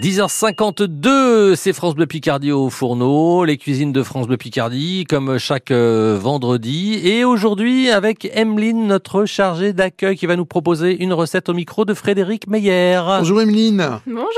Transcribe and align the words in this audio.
10h52, 0.00 1.56
c'est 1.56 1.74
France 1.74 1.94
Bleu 1.94 2.06
Picardie 2.06 2.52
au 2.52 2.70
fourneau, 2.70 3.44
les 3.44 3.58
cuisines 3.58 3.92
de 3.92 4.02
France 4.02 4.26
Bleu 4.26 4.38
Picardie, 4.38 5.04
comme 5.06 5.36
chaque 5.36 5.70
euh, 5.70 6.18
vendredi. 6.18 6.98
Et 7.04 7.22
aujourd'hui, 7.22 7.90
avec 7.90 8.24
Emeline, 8.34 8.86
notre 8.86 9.26
chargée 9.26 9.74
d'accueil, 9.74 10.16
qui 10.16 10.24
va 10.24 10.36
nous 10.36 10.46
proposer 10.46 11.02
une 11.02 11.12
recette 11.12 11.50
au 11.50 11.52
micro 11.52 11.84
de 11.84 11.92
Frédéric 11.92 12.46
Meyer. 12.46 13.02
Bonjour 13.18 13.42
Emeline. 13.42 14.00
Bonjour. 14.06 14.30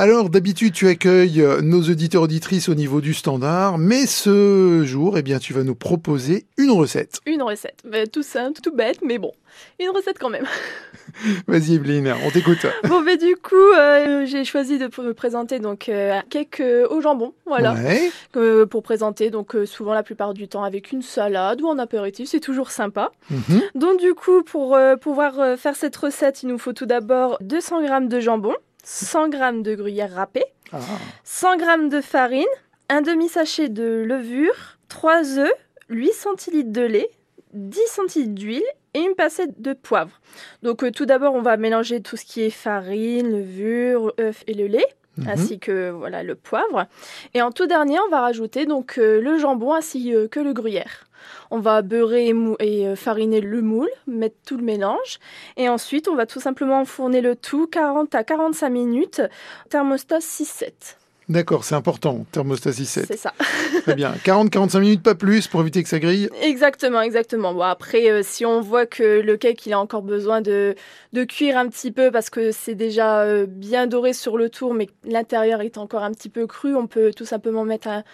Alors 0.00 0.30
d'habitude 0.30 0.72
tu 0.74 0.86
accueilles 0.86 1.44
nos 1.60 1.80
auditeurs 1.82 2.22
auditrices 2.22 2.68
au 2.68 2.76
niveau 2.76 3.00
du 3.00 3.14
standard, 3.14 3.78
mais 3.78 4.06
ce 4.06 4.84
jour, 4.84 5.18
eh 5.18 5.22
bien, 5.22 5.40
tu 5.40 5.52
vas 5.52 5.64
nous 5.64 5.74
proposer 5.74 6.46
une 6.56 6.70
recette. 6.70 7.18
Une 7.26 7.42
recette, 7.42 7.80
bah, 7.84 8.06
tout 8.06 8.22
simple, 8.22 8.60
tout 8.60 8.72
bête, 8.72 9.00
mais 9.04 9.18
bon, 9.18 9.32
une 9.80 9.88
recette 9.90 10.20
quand 10.20 10.30
même. 10.30 10.46
Vas-y 11.48 11.74
Emeline, 11.74 12.14
on 12.24 12.30
t'écoute. 12.30 12.64
bon, 12.88 13.02
mais 13.02 13.16
du 13.16 13.34
coup, 13.34 13.56
euh, 13.76 14.24
j'ai 14.24 14.44
choisi 14.44 14.78
de 14.78 14.84
me 14.84 15.14
présenter 15.14 15.58
donc 15.58 15.88
euh, 15.88 16.12
un 16.20 16.22
cake 16.22 16.60
euh, 16.60 16.86
au 16.88 17.00
jambon, 17.00 17.34
voilà, 17.44 17.74
Ouais. 17.74 18.12
euh, 18.36 18.66
pour 18.66 18.84
présenter 18.84 19.30
donc 19.30 19.56
euh, 19.56 19.66
souvent 19.66 19.94
la 19.94 20.04
plupart 20.04 20.32
du 20.32 20.46
temps 20.46 20.62
avec 20.62 20.92
une 20.92 21.02
salade 21.02 21.60
ou 21.60 21.66
en 21.66 21.76
apéritif, 21.76 22.28
c'est 22.28 22.38
toujours 22.38 22.70
sympa. 22.70 23.10
Mhm. 23.32 23.62
Donc 23.74 23.98
du 23.98 24.14
coup, 24.14 24.44
pour 24.44 24.76
euh, 24.76 24.94
pouvoir 24.94 25.40
euh, 25.40 25.56
faire 25.56 25.74
cette 25.74 25.96
recette, 25.96 26.44
il 26.44 26.50
nous 26.50 26.58
faut 26.58 26.72
tout 26.72 26.86
d'abord 26.86 27.36
200 27.40 27.80
g 27.84 27.88
de 28.06 28.20
jambon, 28.20 28.54
100 28.90 29.32
g 29.32 29.38
de 29.62 29.74
gruyère 29.74 30.14
râpée, 30.14 30.46
Ah. 30.72 30.78
100 31.22 31.58
g 31.58 31.88
de 31.90 32.00
farine, 32.00 32.46
un 32.88 33.02
demi-sachet 33.02 33.68
de 33.68 34.02
levure, 34.06 34.78
3 34.88 35.38
œufs, 35.38 35.52
8 35.90 36.12
centilitres 36.14 36.72
de 36.72 36.80
lait, 36.80 37.10
10 37.52 37.80
centilitres 37.86 38.34
d'huile 38.34 38.64
et 38.94 39.00
une 39.00 39.14
pincée 39.14 39.44
de 39.58 39.74
poivre. 39.74 40.18
Donc 40.62 40.84
euh, 40.84 40.90
tout 40.90 41.04
d'abord, 41.04 41.34
on 41.34 41.42
va 41.42 41.58
mélanger 41.58 42.00
tout 42.00 42.16
ce 42.16 42.24
qui 42.24 42.40
est 42.40 42.50
farine, 42.50 43.30
levure, 43.30 44.14
œufs 44.18 44.42
et 44.46 44.54
le 44.54 44.66
lait. 44.66 44.86
Mhm. 45.18 45.28
ainsi 45.28 45.58
que 45.58 45.90
voilà 45.90 46.22
le 46.22 46.34
poivre. 46.34 46.86
Et 47.34 47.42
en 47.42 47.50
tout 47.50 47.66
dernier, 47.66 47.98
on 48.06 48.08
va 48.08 48.20
rajouter 48.20 48.66
donc 48.66 48.98
euh, 48.98 49.20
le 49.20 49.38
jambon 49.38 49.74
ainsi 49.74 50.14
euh, 50.14 50.28
que 50.28 50.40
le 50.40 50.52
gruyère. 50.52 51.04
On 51.50 51.58
va 51.58 51.82
beurrer 51.82 52.28
et, 52.28 52.34
et, 52.60 52.86
euh, 52.86 52.96
fariner 52.96 53.40
le 53.40 53.60
moule, 53.60 53.88
mettre 54.06 54.36
tout 54.46 54.56
le 54.56 54.62
mélange. 54.62 55.18
Et 55.56 55.68
ensuite, 55.68 56.08
on 56.08 56.14
va 56.14 56.26
tout 56.26 56.40
simplement 56.40 56.80
enfourner 56.80 57.20
le 57.20 57.36
tout 57.36 57.66
40 57.66 58.14
à 58.14 58.24
45 58.24 58.68
minutes, 58.68 59.22
thermostat 59.68 60.18
6-7. 60.18 60.96
D'accord, 61.28 61.62
c'est 61.64 61.74
important, 61.74 62.24
thermostat 62.32 62.70
6-7. 62.70 63.04
C'est 63.06 63.16
ça. 63.18 63.34
Très 63.82 63.94
bien. 63.94 64.14
40-45 64.24 64.80
minutes, 64.80 65.02
pas 65.02 65.14
plus, 65.14 65.46
pour 65.46 65.60
éviter 65.60 65.82
que 65.82 65.88
ça 65.88 65.98
grille. 65.98 66.30
Exactement, 66.42 67.02
exactement. 67.02 67.52
Bon, 67.52 67.60
après, 67.60 68.10
euh, 68.10 68.22
si 68.24 68.46
on 68.46 68.62
voit 68.62 68.86
que 68.86 69.20
le 69.20 69.36
cake, 69.36 69.66
il 69.66 69.74
a 69.74 69.78
encore 69.80 70.00
besoin 70.02 70.40
de, 70.40 70.74
de 71.12 71.24
cuire 71.24 71.58
un 71.58 71.68
petit 71.68 71.90
peu 71.92 72.10
parce 72.10 72.30
que 72.30 72.50
c'est 72.50 72.74
déjà 72.74 73.22
euh, 73.24 73.44
bien 73.46 73.86
doré 73.86 74.14
sur 74.14 74.38
le 74.38 74.48
tour, 74.48 74.72
mais 74.72 74.88
l'intérieur 75.04 75.60
est 75.60 75.76
encore 75.76 76.02
un 76.02 76.12
petit 76.12 76.30
peu 76.30 76.46
cru, 76.46 76.74
on 76.74 76.86
peut 76.86 77.12
tout 77.14 77.26
simplement 77.26 77.64
mettre 77.64 77.88
un- 77.88 78.04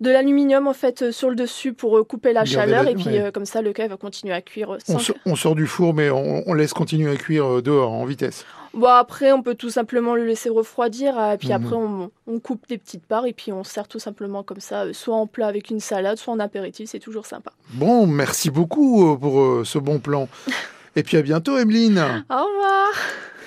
de 0.00 0.10
l'aluminium 0.10 0.66
en 0.68 0.72
fait 0.74 1.02
euh, 1.02 1.12
sur 1.12 1.28
le 1.30 1.34
dessus 1.36 1.72
pour 1.72 1.98
euh, 1.98 2.04
couper 2.04 2.32
la 2.32 2.44
chaleur 2.44 2.84
la- 2.84 2.90
et 2.92 2.94
puis 2.94 3.04
ouais. 3.06 3.20
euh, 3.20 3.30
comme 3.32 3.44
ça 3.46 3.62
le 3.62 3.72
cake 3.72 3.90
va 3.90 3.96
continuer 3.96 4.32
à 4.34 4.40
cuire 4.40 4.76
On, 4.88 4.96
on 5.26 5.34
sort 5.36 5.54
du 5.54 5.66
four, 5.66 5.92
mais 5.94 6.10
on, 6.10 6.42
on 6.48 6.54
laisse 6.54 6.72
continuer 6.72 7.10
à 7.10 7.16
cuire 7.16 7.62
dehors, 7.62 7.90
en 7.92 8.04
vitesse. 8.04 8.44
Bon, 8.74 8.86
après, 8.88 9.32
on 9.32 9.42
peut 9.42 9.54
tout 9.54 9.70
simplement 9.70 10.14
le 10.14 10.24
laisser 10.26 10.50
refroidir, 10.50 11.18
et 11.32 11.38
puis 11.38 11.48
Mhm. 11.48 11.54
après, 11.54 11.74
on, 11.74 12.10
on 12.26 12.38
coupe 12.38 12.68
des 12.68 12.78
petites 12.78 13.04
parts, 13.06 13.26
et 13.26 13.32
puis 13.32 13.50
on 13.50 13.64
sert 13.64 13.88
tout 13.88 13.98
simplement 13.98 14.42
comme 14.42 14.60
ça, 14.60 14.92
soit 14.92 15.16
en 15.16 15.26
plat 15.26 15.46
avec 15.48 15.70
une 15.70 15.80
salade, 15.80 16.18
soit 16.18 16.34
en 16.34 16.38
apéritif, 16.38 16.90
c'est 16.90 16.98
toujours 17.00 17.26
sympa. 17.26 17.50
Bon, 17.70 18.06
merci 18.06 18.50
beaucoup 18.50 19.16
pour 19.18 19.66
ce 19.66 19.78
bon 19.78 19.98
plan. 19.98 20.28
Et 20.96 21.02
puis 21.02 21.16
à 21.16 21.22
bientôt, 21.22 21.56
Emeline. 21.58 21.98
Au 22.30 22.34
revoir 22.44 22.88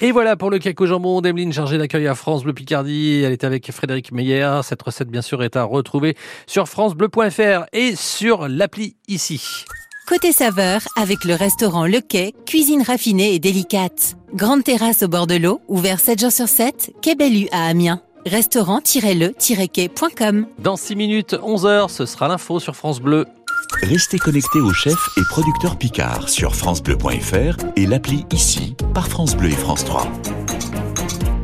Et 0.00 0.10
voilà 0.10 0.36
pour 0.36 0.50
le 0.50 0.58
au 0.80 0.86
jambon 0.86 1.20
d'Emeline, 1.20 1.52
chargée 1.52 1.78
d'accueil 1.78 2.08
à 2.08 2.14
France 2.14 2.42
Bleu 2.42 2.52
Picardie. 2.52 3.22
Elle 3.24 3.32
était 3.32 3.46
avec 3.46 3.70
Frédéric 3.70 4.12
Meyer. 4.12 4.60
Cette 4.62 4.82
recette, 4.82 5.08
bien 5.08 5.22
sûr, 5.22 5.42
est 5.42 5.56
à 5.56 5.64
retrouver 5.64 6.16
sur 6.46 6.68
francebleu.fr 6.68 7.64
et 7.72 7.94
sur 7.94 8.48
l'appli 8.48 8.96
ici. 9.08 9.64
Côté 10.08 10.32
saveur, 10.32 10.82
avec 10.96 11.24
le 11.24 11.34
restaurant 11.34 11.86
Le 11.86 12.00
Quai, 12.00 12.34
cuisine 12.44 12.82
raffinée 12.82 13.34
et 13.34 13.38
délicate. 13.38 14.16
Grande 14.34 14.64
terrasse 14.64 15.02
au 15.02 15.08
bord 15.08 15.26
de 15.26 15.36
l'eau, 15.36 15.60
ouvert 15.68 16.00
7 16.00 16.20
jours 16.20 16.32
sur 16.32 16.48
7, 16.48 16.92
Quai 17.00 17.14
Bellu 17.14 17.46
à 17.52 17.66
Amiens. 17.66 18.02
Restaurant-le-quai.com 18.26 20.46
Dans 20.58 20.76
6 20.76 20.96
minutes, 20.96 21.34
11h, 21.34 21.88
ce 21.88 22.04
sera 22.04 22.28
l'info 22.28 22.60
sur 22.60 22.76
France 22.76 23.00
Bleu. 23.00 23.24
Restez 23.84 24.18
connectés 24.18 24.60
aux 24.60 24.72
chefs 24.72 25.10
et 25.18 25.20
producteurs 25.28 25.76
Picard 25.76 26.30
sur 26.30 26.56
FranceBleu.fr 26.56 27.62
et 27.76 27.84
l'appli 27.84 28.24
ici 28.32 28.74
par 28.94 29.08
France 29.08 29.36
Bleu 29.36 29.50
et 29.50 29.56
France 29.56 29.84
3. 29.84 30.10